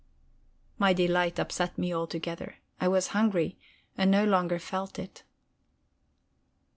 My 0.79 0.93
delight 0.93 1.39
upset 1.39 1.77
me 1.77 1.93
altogether; 1.93 2.55
I 2.79 2.87
was 2.87 3.09
hungry, 3.09 3.59
and 3.95 4.09
no 4.09 4.25
longer 4.25 4.57
felt 4.57 4.97
it. 4.97 5.21